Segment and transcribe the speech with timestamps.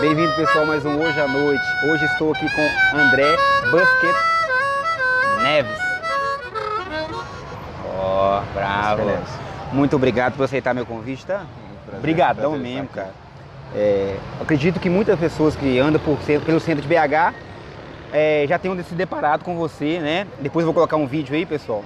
[0.00, 1.62] Bem-vindo pessoal, mais um Hoje à Noite.
[1.86, 3.36] Hoje estou aqui com André
[3.70, 4.14] Busquet
[5.42, 5.78] Neves.
[7.94, 9.02] Ó, oh, bravo.
[9.72, 11.44] Muito obrigado por aceitar meu convite, tá?
[11.84, 13.12] Prazer, Obrigadão prazer mesmo, cara.
[13.74, 17.34] É, acredito que muitas pessoas que andam por pelo centro de BH
[18.10, 20.26] é, já tenham se deparado com você, né?
[20.40, 21.84] Depois eu vou colocar um vídeo aí, pessoal.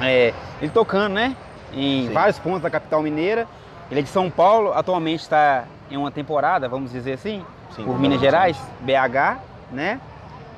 [0.00, 1.36] É, ele tocando, né?
[1.74, 2.12] Em Sim.
[2.14, 3.46] vários pontos da capital mineira.
[3.90, 7.44] Ele é de São Paulo, atualmente está em uma temporada, vamos dizer assim,
[7.74, 8.20] Sim, por Minas.
[8.20, 9.38] Gerais, BH,
[9.72, 10.00] né?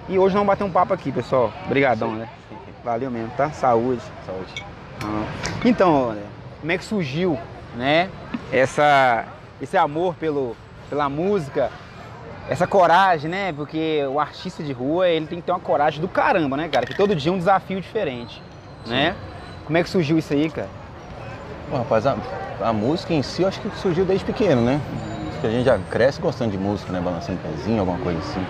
[0.08, 1.52] E hoje vamos bater um papo aqui, pessoal.
[1.66, 2.16] Obrigadão, Sim.
[2.16, 2.28] né?
[2.84, 3.50] Valeu mesmo, tá?
[3.50, 4.02] Saúde.
[4.26, 4.64] Saúde.
[5.04, 5.24] Ah.
[5.64, 6.16] Então,
[6.60, 7.38] como é que surgiu,
[7.76, 8.10] né?
[8.52, 9.24] Essa,
[9.60, 10.56] esse amor pelo,
[10.90, 11.70] pela música,
[12.48, 13.52] essa coragem, né?
[13.52, 16.84] Porque o artista de rua, ele tem que ter uma coragem do caramba, né, cara?
[16.84, 18.42] Que todo dia é um desafio diferente,
[18.86, 19.14] né?
[19.64, 20.68] Como é que surgiu isso aí, cara?
[21.70, 22.16] Bom, rapaz, a,
[22.60, 24.80] a música em si eu acho que surgiu desde pequeno, né?
[25.42, 27.00] Que a gente já cresce gostando de música, né?
[27.00, 28.40] Balançando pezinho, alguma coisa assim.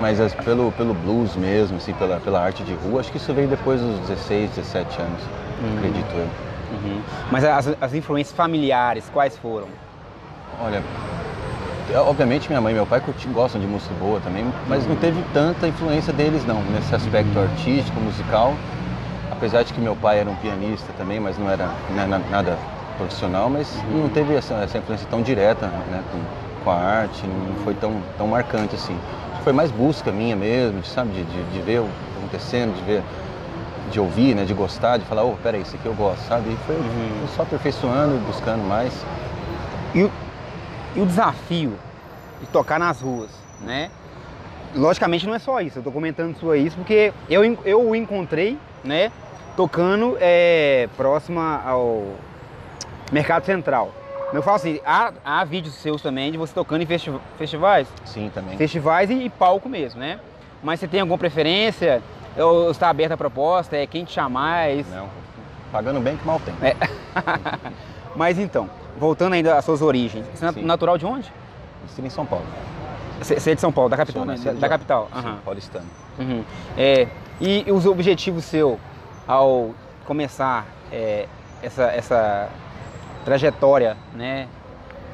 [0.00, 3.34] Mas as- pelo, pelo blues mesmo, assim, pela, pela arte de rua, acho que isso
[3.34, 5.20] veio depois dos 16, 17 anos,
[5.76, 6.22] acredito eu.
[6.70, 7.02] Uhum.
[7.32, 9.66] Mas as, as influências familiares, quais foram?
[10.62, 10.84] Olha,
[11.92, 15.20] é, obviamente minha mãe e meu pai gostam de música boa também, mas não teve
[15.32, 18.56] tanta influência deles não, nesse aspecto artístico, musical.
[19.32, 22.56] Apesar de que meu pai era um pianista também, mas não era né, na- nada
[22.96, 27.64] profissional, mas não teve essa, essa influência tão direta né, com, com a arte, não
[27.64, 28.98] foi tão, tão marcante assim.
[29.44, 32.74] Foi mais busca minha mesmo, de, sabe, de, de, de ver o que tá acontecendo,
[32.74, 33.02] de ver,
[33.90, 36.50] de ouvir, né, de gostar, de falar, oh, peraí, isso aqui eu gosto, sabe?
[36.50, 38.92] E foi, foi só aperfeiçoando, buscando mais.
[39.94, 40.12] E o,
[40.96, 41.74] e o desafio
[42.40, 43.90] de tocar nas ruas, né?
[44.74, 49.12] Logicamente não é só isso, eu tô comentando isso porque eu, eu o encontrei, né?
[49.56, 52.16] Tocando é, próxima ao
[53.12, 53.90] Mercado Central.
[54.32, 58.30] Eu falo assim, há, há vídeos seus também de você tocando em festi- festivais, Sim,
[58.34, 58.56] também.
[58.56, 60.18] festivais e, e palco mesmo, né?
[60.62, 62.02] Mas você tem alguma preferência?
[62.36, 63.76] Ou está aberta a proposta?
[63.76, 64.68] É quem te chamar?
[64.68, 64.90] É isso?
[64.90, 65.08] Não,
[65.70, 66.54] pagando bem que mal tem.
[66.60, 66.74] É.
[68.16, 70.64] Mas então, voltando ainda às suas origens, você é Sim.
[70.64, 71.32] natural de onde?
[71.86, 72.44] Estive em São Paulo.
[73.20, 74.38] Você é de São Paulo, da capital, Sou né?
[74.38, 75.08] Da, da capital.
[75.12, 75.38] Sim, aham.
[75.44, 75.86] paulistano.
[76.18, 76.44] Uhum.
[76.76, 77.06] É,
[77.40, 78.78] e os objetivos seu
[79.26, 79.70] ao
[80.04, 81.26] começar é,
[81.62, 82.48] essa, essa
[83.26, 84.46] trajetória, né?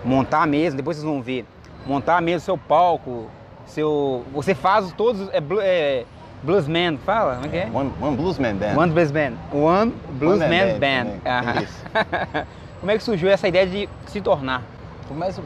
[0.04, 1.46] Montar mesmo, depois vocês vão ver,
[1.86, 3.28] montar mesmo seu palco,
[3.66, 4.22] seu.
[4.34, 5.28] Você faz todos.
[5.30, 6.04] É, é,
[6.42, 7.36] Bluesman, fala?
[7.36, 7.70] Como é que é?
[7.72, 8.76] One, one Bluesman Band.
[8.76, 9.32] One Blues Band.
[9.52, 11.30] One Blues Man Man Band Band.
[11.30, 11.62] Aham.
[11.62, 11.84] Isso.
[12.80, 14.62] Como é que surgiu essa ideia de se tornar?
[15.14, 15.38] Mas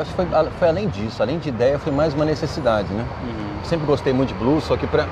[0.00, 0.26] acho que foi,
[0.58, 3.04] foi além disso, além de ideia, foi mais uma necessidade, né?
[3.64, 5.06] Sempre gostei muito de blues, só que pra,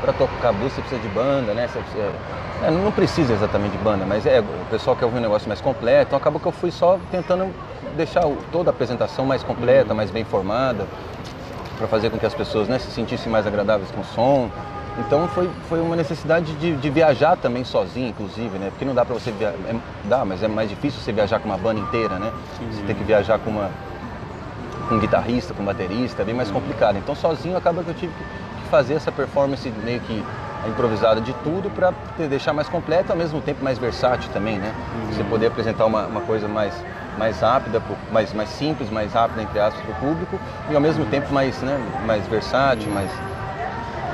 [0.00, 1.66] pra tocar blues você precisa de banda, né?
[1.68, 2.12] Você precisa-
[2.62, 5.60] é, não precisa exatamente de banda, mas é, o pessoal quer ouvir um negócio mais
[5.60, 7.52] completo, então acabou que eu fui só tentando
[7.96, 10.86] deixar toda a apresentação mais completa, mais bem formada,
[11.78, 14.50] para fazer com que as pessoas né, se sentissem mais agradáveis com o som.
[14.98, 18.70] Então foi, foi uma necessidade de, de viajar também sozinho, inclusive, né?
[18.70, 19.58] Porque não dá para você viajar,
[20.04, 22.32] dá, mas é mais difícil você viajar com uma banda inteira, né?
[22.72, 23.70] Você tem que viajar com uma
[24.88, 26.96] com um guitarrista, com um baterista, é bem mais complicado.
[26.96, 28.24] Então sozinho acaba que eu tive que
[28.66, 30.22] fazer essa performance meio que
[30.68, 31.92] improvisada de tudo para
[32.28, 34.74] deixar mais completo, ao mesmo tempo mais versátil também, né?
[35.12, 36.74] Você poder apresentar uma, uma coisa mais
[37.16, 37.80] mais rápida,
[38.12, 40.38] mais mais simples, mais rápida entre aspas para o público
[40.70, 43.10] e ao mesmo tempo mais né, mais versátil, mais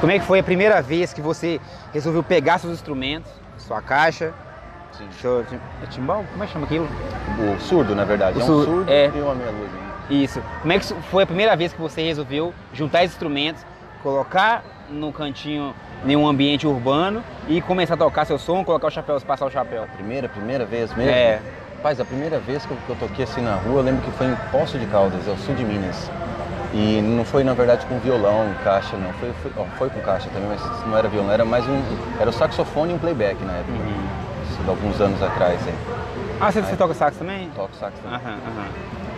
[0.00, 1.60] Como é que foi a primeira vez que você
[1.92, 4.32] resolveu pegar seus instrumentos, sua caixa,
[4.92, 5.40] assim, seu
[5.82, 6.24] é timbal?
[6.30, 6.86] Como é que chama aquilo?
[7.40, 9.06] o surdo na verdade, O é um surdo, surdo é.
[9.12, 9.70] e uma meia luz.
[9.72, 9.78] né?
[10.10, 10.42] Isso.
[10.60, 13.64] Como é que foi a primeira vez que você resolveu juntar esses instrumentos,
[14.02, 15.74] colocar no cantinho
[16.04, 19.50] em um ambiente urbano e começar a tocar seu som, colocar o chapéu, passar o
[19.50, 19.86] chapéu?
[19.94, 21.12] Primeira, primeira vez mesmo?
[21.12, 21.40] É.
[21.76, 24.10] Rapaz, a primeira vez que eu, que eu toquei assim na rua, eu lembro que
[24.12, 26.10] foi em Poço de Caldas, é o sul de Minas.
[26.72, 29.12] E não foi, na verdade, com violão, caixa, não.
[29.14, 31.82] Foi, foi, ó, foi com caixa também, mas não era violão, era mais um.
[32.20, 33.72] Era o saxofone e um playback na época.
[34.48, 35.74] Isso, de alguns anos atrás, aí.
[36.40, 37.50] Ah, você, você toca sax também?
[37.50, 38.16] Toco sax também.
[38.16, 38.66] Aham, aham.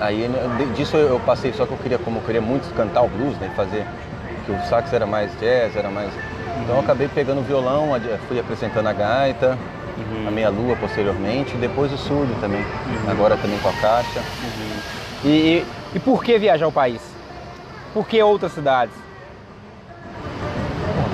[0.00, 0.40] Aí né,
[0.74, 3.38] disso eu eu passei, só que eu queria, como eu queria muito cantar o blues,
[3.38, 3.50] né?
[3.54, 3.86] Fazer.
[4.46, 6.10] Que o sax era mais jazz, era mais.
[6.62, 7.88] Então eu acabei pegando o violão,
[8.28, 9.58] fui apresentando a gaita,
[10.26, 12.64] a meia-lua posteriormente, depois o surdo também.
[13.08, 14.20] Agora também com a caixa.
[15.24, 17.00] E, e, e por que viajar o país?
[17.92, 18.94] Por que outras cidades?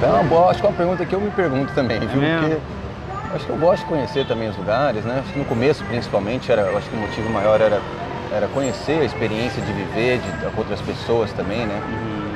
[0.03, 2.23] É uma boa, acho que é uma pergunta que eu me pergunto também, viu?
[2.23, 2.41] mesmo?
[2.41, 2.61] Porque
[3.35, 5.21] acho que eu gosto de conhecer também os lugares, né?
[5.21, 7.81] Acho que no começo, principalmente, era, acho que o motivo maior era,
[8.33, 11.81] era conhecer a experiência de viver de, com outras pessoas também, né?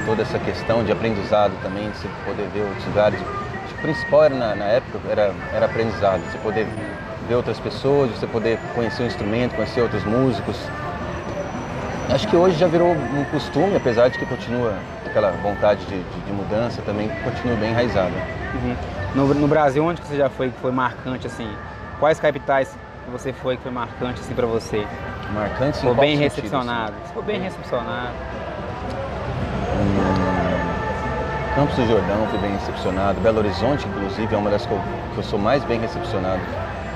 [0.06, 3.18] Toda essa questão de aprendizado também, de você poder ver outros lugares.
[3.64, 6.66] Acho que o principal era, na, na época era, era aprendizado, você poder
[7.28, 10.56] ver outras pessoas, você poder conhecer o instrumento, conhecer outros músicos.
[12.12, 14.74] Acho que hoje já virou um costume, apesar de que continua
[15.06, 18.12] aquela vontade de, de, de mudança também, continua bem enraizada.
[18.54, 18.76] Uhum.
[19.14, 21.48] No, no, Brasil, onde você já foi que foi marcante assim?
[21.98, 24.86] Quais capitais que você foi que foi marcante assim para você?
[25.32, 25.86] Marcante, sim.
[25.86, 26.94] Foi bem sentido, recepcionado.
[27.04, 27.14] Assim?
[27.14, 28.12] Foi bem recepcionado.
[31.54, 33.20] Campos do Jordão fui bem recepcionado.
[33.20, 34.80] Belo Horizonte, inclusive, é uma das que eu,
[35.12, 36.42] que eu sou mais bem recepcionado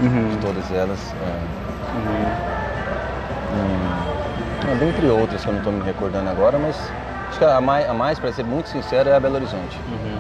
[0.01, 0.31] uhum.
[0.31, 0.99] de todas elas.
[1.13, 1.59] É.
[1.95, 2.59] Uhum.
[3.55, 6.77] Hum, é, dentre outras que eu não estou me recordando agora, mas
[7.29, 9.79] acho que a mais, a mais para ser muito sincero, é a Belo Horizonte.
[9.89, 10.19] Uhum.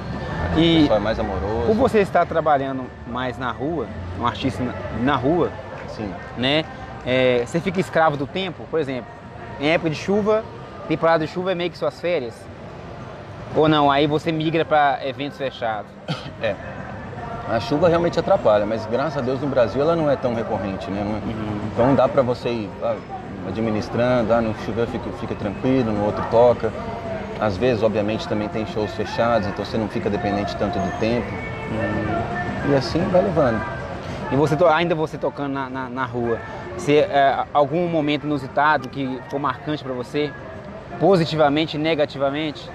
[0.56, 1.66] E o pessoal é mais amoroso.
[1.66, 3.88] Por você estar trabalhando mais na rua,
[4.20, 4.62] um artista
[5.00, 5.50] na rua,
[5.88, 6.14] Sim.
[6.36, 6.64] né?
[7.04, 9.10] É, você fica escravo do tempo, por exemplo,
[9.58, 10.44] em época de chuva,
[10.86, 12.34] temporada de chuva é meio que suas férias.
[13.56, 15.90] Ou não, aí você migra para eventos fechados.
[16.40, 16.54] É.
[17.50, 20.88] A chuva realmente atrapalha, mas graças a Deus no Brasil ela não é tão recorrente,
[20.90, 21.00] né?
[21.00, 21.02] É?
[21.02, 21.60] Uhum.
[21.72, 22.94] Então dá para você ir ah,
[23.48, 26.70] administrando, ah, no chover fica, fica tranquilo, no outro toca.
[27.40, 31.26] Às vezes, obviamente, também tem shows fechados, então você não fica dependente tanto do tempo.
[31.70, 32.72] Uhum.
[32.72, 33.60] E assim vai levando.
[34.30, 36.38] E você ainda você tocando na, na, na rua,
[36.76, 40.30] se é, algum momento inusitado que foi marcante para você,
[41.00, 42.70] positivamente negativamente?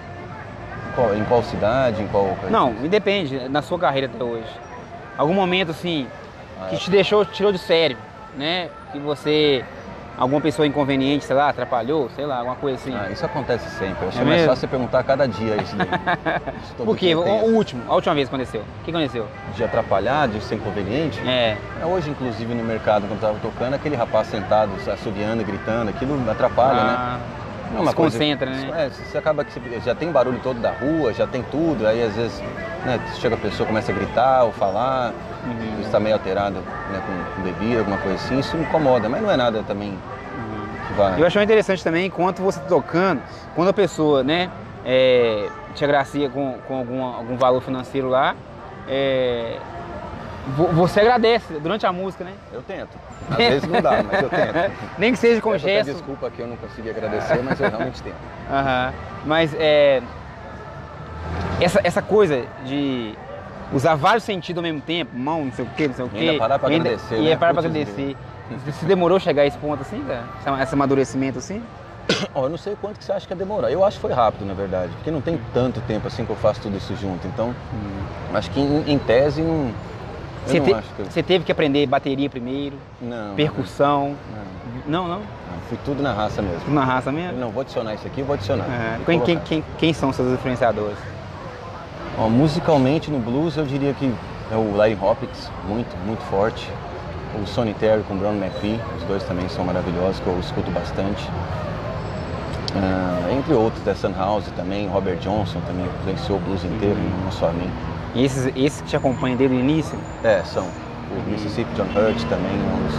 [0.95, 2.37] Qual, em qual cidade, em qual?
[2.49, 4.47] Não, independe na sua carreira até hoje.
[5.17, 6.07] Algum momento assim
[6.61, 6.77] ah, que é.
[6.77, 7.97] te deixou, tirou de sério,
[8.37, 8.69] né?
[8.91, 9.63] Que você
[10.17, 12.95] alguma pessoa inconveniente, sei lá, atrapalhou, sei lá, alguma coisa assim.
[12.95, 14.03] Ah, isso acontece sempre.
[14.03, 15.87] Eu acho é mais fácil você perguntar a cada dia isso daí.
[16.77, 17.15] Por quê?
[17.15, 18.61] O, o, último, a última vez que aconteceu.
[18.61, 19.27] O que aconteceu?
[19.55, 21.19] De atrapalhar, de ser inconveniente?
[21.27, 21.57] É.
[21.81, 26.29] é hoje, inclusive, no mercado, quando eu tava tocando, aquele rapaz sentado, assobiando, gritando, aquilo
[26.29, 27.17] atrapalha, ah.
[27.17, 27.42] né?
[27.73, 28.69] Não, uma concentra, né?
[28.75, 32.15] É, você acaba que já tem barulho todo da rua, já tem tudo, aí às
[32.15, 32.39] vezes
[32.85, 35.11] né, chega a pessoa, começa a gritar ou falar,
[35.43, 35.81] uhum.
[35.81, 39.37] está meio alterado né, com, com bebida, alguma coisa assim, isso incomoda, mas não é
[39.37, 39.97] nada também
[40.95, 41.19] Vai.
[41.19, 43.21] Eu achei interessante também, enquanto você está tocando,
[43.55, 44.49] quando a pessoa, né,
[44.85, 48.35] é, te agracia com, com algum, algum valor financeiro lá,
[48.87, 49.57] é,
[50.73, 52.33] você agradece durante a música, né?
[52.51, 52.97] Eu tento.
[53.29, 54.71] Às vezes não dá, mas eu tento.
[54.97, 55.93] Nem que seja com Peço gesto.
[55.93, 58.15] Desculpa que eu não consegui agradecer, mas eu realmente tento.
[58.15, 58.93] Uhum.
[59.25, 60.01] Mas é,
[61.61, 63.15] essa, essa coisa de
[63.71, 66.17] usar vários sentidos ao mesmo tempo, mão, não sei o quê, não sei o quê.
[66.17, 67.15] E ainda parar para agradecer.
[67.15, 67.35] E né?
[67.35, 68.17] parar para agradecer.
[68.65, 70.61] Você demorou a chegar a esse ponto assim, cara?
[70.61, 71.63] Esse amadurecimento assim?
[72.35, 73.71] Oh, eu não sei quanto que você acha que ia demorar.
[73.71, 76.35] Eu acho que foi rápido, na verdade, porque não tem tanto tempo assim que eu
[76.35, 77.27] faço tudo isso junto.
[77.27, 78.35] Então, hum.
[78.35, 79.71] acho que em, em tese não.
[80.45, 81.03] Você, te, que...
[81.03, 82.75] você, teve que aprender bateria primeiro?
[83.01, 83.35] Não.
[83.35, 84.15] Percussão?
[84.85, 85.03] Não.
[85.03, 85.19] Não, não?
[85.19, 86.59] não fui tudo na raça mesmo.
[86.59, 87.39] Tudo na raça mesmo?
[87.39, 88.65] não, vou adicionar isso aqui, vou adicionar.
[88.65, 88.99] É.
[89.05, 90.97] Quem, quem, quem, quem, são seus influenciadores?
[92.17, 94.13] Oh, musicalmente no blues eu diria que
[94.51, 96.69] é o Larry Hopkins, muito, muito forte
[97.41, 100.69] o Sonny Terry com o Brown McPhee, os dois também são maravilhosos, que eu escuto
[100.71, 101.27] bastante.
[102.75, 107.23] Uh, entre outros, The Sun House também, Robert Johnson também influenciou o blues inteiro, uhum.
[107.23, 107.69] não só a mim.
[108.15, 109.97] E esses, esses que te acompanham desde o início?
[110.23, 110.63] É, são.
[110.63, 111.29] O.
[111.29, 112.95] Mississippi John Hurt também, um dos,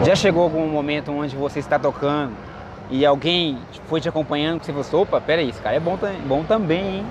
[0.00, 0.04] uhum.
[0.04, 2.32] Já chegou algum momento onde você está tocando
[2.90, 5.96] e alguém foi te acompanhando que você falou, opa, peraí, esse cara é bom,
[6.26, 7.06] bom também, hein?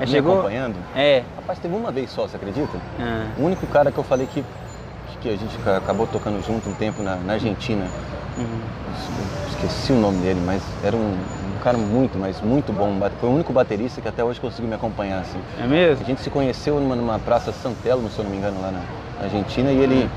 [0.00, 0.34] Me chegou...
[0.34, 0.76] acompanhando?
[0.94, 1.22] É.
[1.36, 2.76] Rapaz, teve uma vez só, você acredita?
[3.00, 3.28] Ah.
[3.38, 4.44] O único cara que eu falei que
[5.22, 7.86] que a gente acabou tocando junto um tempo na, na Argentina.
[8.36, 8.60] Uhum.
[9.48, 11.16] Esqueci o nome dele, mas era um,
[11.62, 12.98] cara muito, mas muito bom.
[13.20, 15.20] Foi o único baterista que até hoje conseguiu me acompanhar.
[15.20, 15.38] Assim.
[15.62, 16.04] É mesmo?
[16.04, 18.80] A gente se conheceu numa, numa praça Santelo, se eu não me engano, lá na,
[19.18, 20.10] na Argentina, e ele,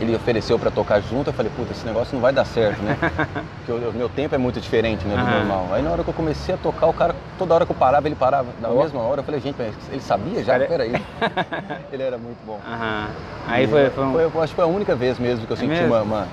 [0.00, 1.30] ele ofereceu para tocar junto.
[1.30, 2.98] Eu falei, puta, esse negócio não vai dar certo, né?
[3.64, 5.68] Porque o, meu tempo é muito diferente né, do normal.
[5.72, 8.08] Aí na hora que eu comecei a tocar, o cara, toda hora que eu parava,
[8.08, 8.82] ele parava na oh.
[8.82, 9.20] mesma hora.
[9.20, 10.54] Eu falei, gente, ele sabia já?
[10.54, 10.66] Cara...
[10.66, 10.92] Peraí.
[11.92, 12.60] ele era muito bom.
[12.66, 13.06] Uhum.
[13.46, 14.12] Aí foi, foi, um...
[14.12, 16.28] foi, Eu acho que foi a única vez mesmo que eu é senti uma, uma,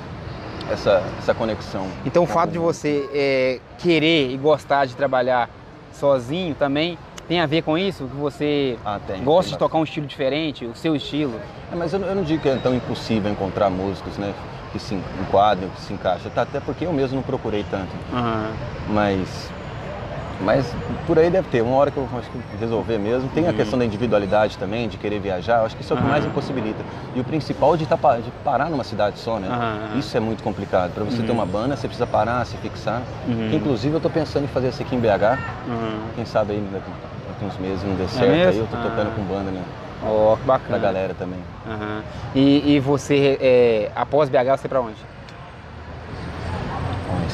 [0.71, 1.87] essa, essa conexão.
[2.05, 5.49] Então o fato de você é, querer e gostar de trabalhar
[5.93, 6.97] sozinho também
[7.27, 8.05] tem a ver com isso?
[8.05, 11.39] Que você ah, tem, gosta tem de tocar um estilo diferente, o seu estilo?
[11.71, 14.33] É, mas eu, eu, não digo que é tão impossível encontrar músicos né,
[14.71, 16.31] que se enquadram, que se encaixam.
[16.31, 17.91] Tá, até porque eu mesmo não procurei tanto.
[18.11, 18.53] Uhum.
[18.89, 19.49] Mas
[20.43, 20.73] mas
[21.05, 23.29] por aí deve ter, uma hora que eu acho que resolver mesmo.
[23.29, 23.55] Tem a uhum.
[23.55, 26.09] questão da individualidade também, de querer viajar, eu acho que isso é o que uhum.
[26.11, 26.83] mais impossibilita.
[27.15, 29.47] E o principal de, tá, de parar numa cidade só, né?
[29.47, 29.99] Uhum.
[29.99, 30.93] Isso é muito complicado.
[30.93, 33.01] Para você ter uma banda, você precisa parar, se fixar.
[33.25, 35.37] Que, inclusive eu estou pensando em fazer isso aqui em BH.
[36.15, 36.91] Quem sabe aí daqui,
[37.27, 39.15] daqui uns meses não dê é certo, é aí eu tô tocando ah.
[39.15, 39.61] com banda, né?
[40.03, 40.69] Ó, oh, bacana.
[40.69, 41.39] Pra galera também.
[42.33, 44.97] E, e, você, é, após BH, você para onde?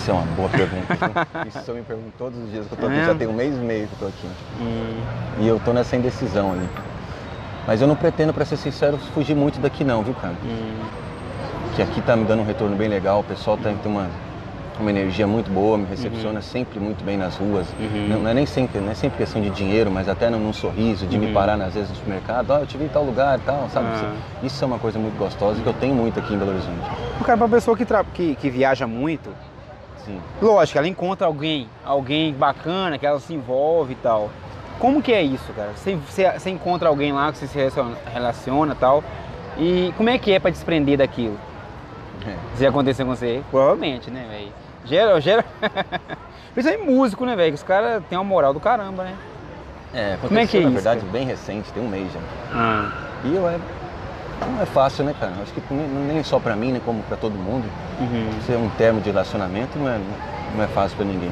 [0.08, 0.98] Isso é uma boa pergunta.
[1.46, 2.96] Isso eu me pergunto todos os dias que eu tô aqui.
[2.96, 4.28] É Já tem um mês e meio que eu tô aqui.
[4.62, 5.02] Hum.
[5.42, 6.66] E eu tô nessa indecisão ali.
[7.68, 10.36] Mas eu não pretendo, para ser sincero, fugir muito daqui não, viu, cara?
[10.46, 10.80] Hum.
[11.76, 14.08] Que aqui tá me dando um retorno bem legal, o pessoal tá, tem uma,
[14.80, 17.68] uma energia muito boa, me recepciona sempre muito bem nas ruas.
[17.78, 18.08] Uhum.
[18.08, 20.54] Não, não é nem sempre, não é sempre questão de dinheiro, mas até num, num
[20.54, 23.38] sorriso, de me parar às vezes no supermercado, ó, eu te vi em tal lugar
[23.38, 23.88] e tal, sabe?
[23.90, 24.14] Ah.
[24.42, 26.80] Isso é uma coisa muito gostosa que eu tenho muito aqui em Belo Horizonte.
[27.26, 29.30] Cara, pra pessoa que, tra- que, que viaja muito,
[30.08, 30.20] Sim.
[30.42, 34.30] lógico, ela encontra alguém, alguém bacana, que ela se envolve e tal.
[34.80, 35.72] Como que é isso, cara?
[35.76, 39.04] Você, você, você encontra alguém lá que você se relaciona- relaciona e tal.
[39.58, 41.38] E como é que é pra desprender daquilo?
[42.26, 42.34] É.
[42.56, 43.42] Se acontecer com você?
[43.52, 44.52] Provavelmente, né, velho?
[44.86, 45.44] Gera, gera.
[46.54, 47.50] Principalmente músico, né, velho?
[47.52, 49.14] Que os caras têm uma moral do caramba, né?
[49.94, 51.12] É, aconteceu, Como é que é na isso, verdade, cara?
[51.12, 52.20] bem recente, tem um mês já.
[52.54, 52.92] Ah,
[53.24, 53.58] E eu é,
[54.46, 55.34] não é fácil, né, cara?
[55.42, 57.66] Acho que nem, só pra mim, nem como pra todo mundo.
[58.00, 58.30] uhum.
[58.46, 60.00] Ser um termo de relacionamento não é,
[60.56, 61.32] não é fácil pra ninguém.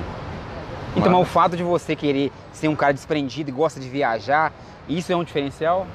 [0.96, 3.90] Então, mas o Mas- fato de você querer ser um cara desprendido e gosta de
[3.90, 4.54] viajar,
[4.88, 5.86] isso é um diferencial?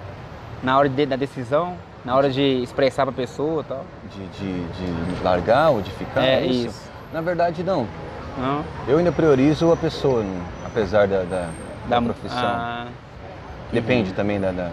[0.62, 1.74] Na hora de- da decisão?
[2.04, 3.84] Na hora de expressar pra pessoa e tal?
[4.10, 6.22] de, de, de largar ou de ficar?
[6.22, 6.68] É, isso?
[6.68, 6.90] isso.
[7.12, 7.86] Na verdade, não.
[8.38, 8.62] Não?
[8.86, 11.48] Eu ainda priorizo a pessoa, não- apesar da, da,
[11.88, 12.38] da profissão.
[12.38, 12.86] Ah,
[13.72, 14.70] Depende também da, da,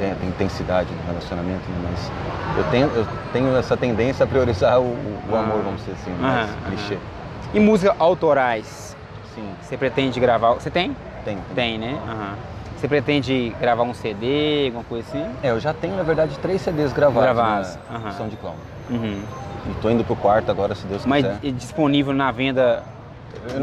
[0.00, 1.90] da intensidade do relacionamento, né?
[1.90, 2.10] mas
[2.56, 5.40] eu tenho, eu tenho essa tendência a priorizar o, o- o Ah.
[5.40, 6.56] amor, vamos dizer assim, mais aham.
[6.66, 6.98] clichê.
[7.52, 8.96] E músicas autorais?
[9.34, 10.54] Sim, Você pretende gravar?
[10.54, 10.96] Você tem?
[11.24, 11.38] tem.
[11.54, 11.98] Tem, né?
[12.76, 15.26] Você pretende gravar um CD, alguma coisa assim?
[15.42, 18.10] É, eu já tenho, na verdade, três CDs gravados, Gravados, na aham.
[18.12, 18.54] São de Clown.
[18.88, 19.20] Uhum.
[19.70, 21.38] E tô indo pro quarto agora, se Deus Mas quiser.
[21.44, 22.82] é disponível na venda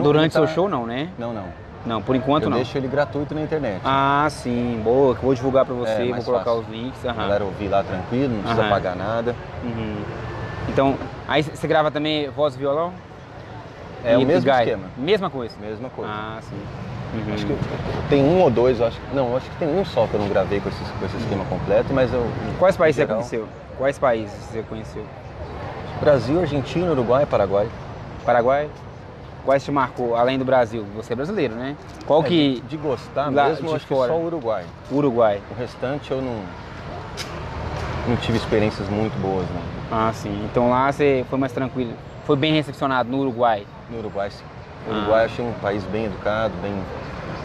[0.03, 1.09] durante seu tá- show, não, né?
[1.17, 1.45] Não, não.
[1.85, 2.57] Não, por enquanto eu não.
[2.57, 3.81] deixo ele gratuito na internet.
[3.85, 5.15] Ah, sim, boa.
[5.15, 6.59] que Vou divulgar pra você, É, vou colocar fácil.
[6.61, 7.05] os links.
[7.05, 7.17] A aham.
[7.17, 8.69] galera ouvir lá tranquilo, não precisa Aham.
[8.69, 9.35] pagar nada.
[9.63, 9.95] Uhum.
[10.67, 10.95] Então,
[11.27, 12.91] aí você grava também voz e violão?
[14.03, 14.83] É E- o mesmo esquema.
[14.97, 15.55] Mesma coisa?
[15.59, 16.11] Mesma coisa.
[16.11, 16.57] Ah, sim.
[17.13, 17.33] Uhum.
[17.33, 17.57] Acho que
[18.09, 18.99] tem um ou dois, acho.
[18.99, 21.15] que- Não, acho que tem um só que eu não gravei com esse, com esse
[21.17, 22.27] esquema completo, mas eu.
[22.59, 23.47] Quais países em você geral, conheceu?
[23.77, 25.05] Quais países você conheceu?
[26.01, 27.67] Brasil, Argentina, Uruguai, Paraguai.
[28.25, 28.69] Paraguai?
[29.47, 30.85] Quais te marcou, além do Brasil?
[30.97, 31.77] Você é brasileiro, né?
[32.05, 32.55] Qual É, que...
[32.55, 34.09] de, de gostar lá mesmo, de acho fora?
[34.11, 34.65] que só o Uruguai.
[34.91, 35.41] Uruguai.
[35.49, 36.41] O restante eu não.
[38.09, 39.61] Não tive experiências muito boas, não.
[39.89, 40.43] Ah, sim.
[40.51, 41.93] Então lá você foi mais tranquilo.
[42.25, 43.65] Foi bem recepcionado no Uruguai.
[43.89, 44.43] No Uruguai, sim.
[44.85, 44.97] O Ah.
[44.97, 46.73] Uruguai eu achei um país bem educado, bem.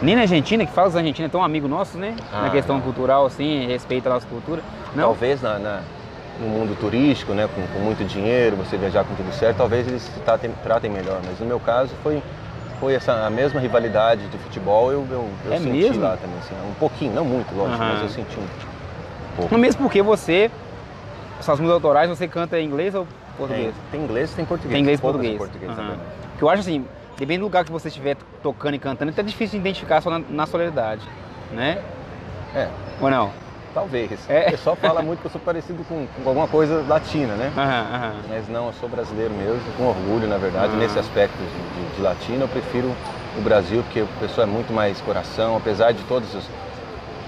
[0.01, 2.17] Nem na Argentina, que fala os argentinos, é tão amigo nosso, né?
[2.33, 2.83] na Ah, questão não.
[2.83, 4.61] cultural, assim, respeita a nossa cultura.
[4.93, 5.03] Não?
[5.05, 5.81] Talvez na, na-
[6.39, 10.01] no mundo turístico, né, com, com muito dinheiro, você viajar com tudo certo, talvez eles
[10.01, 11.21] se tratem, tratem melhor.
[11.25, 12.21] Mas no meu caso foi,
[12.79, 16.01] foi essa, a mesma rivalidade de futebol, eu, eu, eu É senti mesmo?
[16.01, 16.37] lá também.
[16.39, 17.93] Assim, um pouquinho, não muito, lógico, Aham.
[17.93, 18.47] mas eu senti um
[19.35, 19.57] pouco.
[19.57, 20.49] Mesmo porque você,
[21.41, 23.73] suas músicas autorais, você canta em inglês ou português?
[23.75, 24.73] Tem, tem inglês e tem português.
[24.73, 25.33] Tem inglês e português.
[25.33, 25.97] em português também.
[26.31, 26.85] Porque eu acho assim,
[27.17, 30.09] dependendo do lugar que você estiver tocando e cantando, é até difícil de identificar só
[30.09, 30.45] na, na
[31.51, 31.79] né?
[32.55, 32.67] É,
[32.99, 33.42] Ou não?
[33.73, 34.29] Talvez.
[34.29, 34.47] É?
[34.47, 37.51] O pessoal fala muito que eu sou parecido com, com alguma coisa latina, né?
[37.57, 38.15] Aham, aham.
[38.29, 40.73] Mas não, eu sou brasileiro mesmo, com orgulho, na verdade.
[40.75, 40.77] Ah.
[40.77, 41.47] Nesse aspecto de,
[41.87, 42.95] de- de latino, eu prefiro
[43.37, 46.49] o Brasil, porque o pessoal é muito mais coração, apesar de todos os,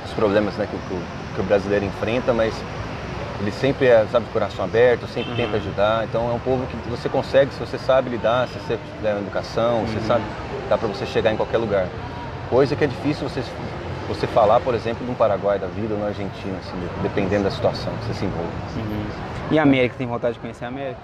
[0.05, 1.01] os problemas né, que, o- que o,
[1.35, 2.53] que o brasileiro enfrenta, mas
[3.41, 5.37] ele sempre é, sabe, de coração aberto, sempre Uhum.
[5.37, 6.05] tenta ajudar.
[6.05, 9.79] Então é um povo que você consegue, se você sabe lidar, se você tiver educação,
[9.81, 9.87] Uhum.
[9.87, 10.23] você sabe,
[10.69, 11.89] dá para você chegar em qualquer lugar.
[12.49, 13.41] Coisa que é difícil você,
[14.07, 17.51] você falar, por exemplo, de um Paraguai da vida ou na Argentina, assim, dependendo da
[17.51, 18.49] situação que você se envolve.
[18.77, 19.05] Uhum.
[19.51, 20.99] E a América, tem vontade de conhecer a América?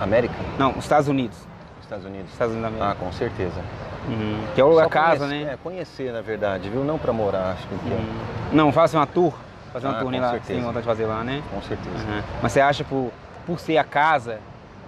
[0.00, 0.34] América?
[0.58, 1.38] Não, os Estados Unidos.
[1.80, 2.30] Estados Unidos?
[2.32, 3.04] Estados Unidos da Ah, América.
[3.04, 3.60] com certeza.
[4.08, 4.40] Uhum.
[4.54, 5.52] Que é o lugar Só casa, conhecer- né?
[5.52, 6.84] É, conhecer, na verdade, viu?
[6.84, 8.06] Não pra morar, acho que Uhum.
[8.52, 9.32] Não, faça uma tour.
[9.72, 10.52] Fazer uma Ah, turnê com lá, certeza.
[10.54, 11.42] tem vontade de fazer lá, né?
[11.50, 11.96] com certeza.
[12.06, 12.22] Uhum.
[12.42, 13.10] Mas você acha por,
[13.46, 14.38] por ser a casa,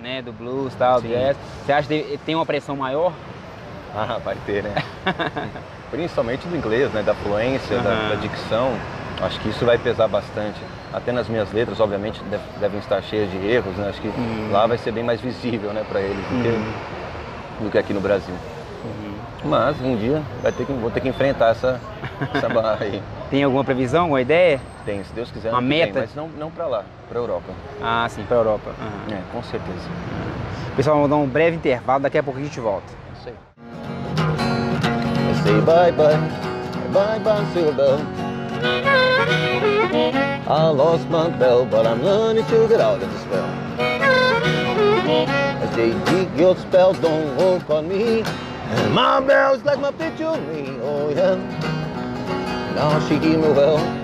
[0.01, 3.13] né, do blues e tal, do jazz, você acha que tem uma pressão maior?
[3.95, 4.75] Ah, vai ter, né?
[5.91, 7.03] Principalmente do inglês, né?
[7.03, 8.09] Da fluência, da, Aham.
[8.11, 8.79] da dicção.
[9.21, 10.63] Acho que isso vai pesar bastante.
[10.93, 13.89] Até nas minhas letras, obviamente, deve- devem estar cheias de erros, né?
[13.89, 14.51] Acho que Uhum.
[14.53, 16.43] lá vai ser bem mais visível, né, pra eles do, Uhum.
[16.43, 18.35] que, do que aqui no Brasil.
[19.45, 21.81] Mas um dia vai ter que, vou ter que enfrentar essa,
[22.35, 23.03] essa barra aí.
[23.31, 24.61] Tem alguma previsão, alguma ideia?
[24.85, 26.01] Tem, se Deus quiser, Uma meta?
[26.01, 27.53] mas não, não pra lá, pra Europa.
[27.83, 28.71] Ah, sim, pra Europa.
[28.81, 29.15] Uhum.
[29.15, 29.89] É, com certeza.
[30.77, 32.87] Pessoal, vamos dar um breve intervalo, daqui a pouco a gente volta.
[35.39, 36.19] I say bye bye,
[36.93, 37.77] bye bye Silver.
[37.77, 38.01] Bell.
[40.49, 43.47] I lost my bell, but I'm learning to get out of the spell.
[45.63, 48.23] As they dig your spell, don't work on me.
[48.23, 51.37] And my bell's like my picture me, oh yeah.
[52.75, 53.98] Now she hear me well.